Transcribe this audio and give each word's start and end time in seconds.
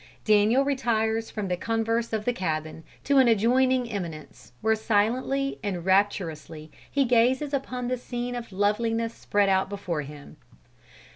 Daniel 0.25 0.65
retires 0.65 1.29
from 1.29 1.47
the 1.47 1.55
converse 1.55 2.11
of 2.11 2.25
the 2.25 2.33
cabin 2.33 2.83
to 3.03 3.19
an 3.19 3.27
adjoining 3.27 3.87
eminence, 3.87 4.51
where 4.61 4.73
silently 4.73 5.59
and 5.63 5.85
rapturously 5.85 6.71
he 6.89 7.05
gazes 7.05 7.53
upon 7.53 7.87
the 7.87 7.97
scene 7.97 8.33
of 8.33 8.51
loveliness 8.51 9.13
spread 9.13 9.47
out 9.47 9.69
before 9.69 10.01
him. 10.01 10.37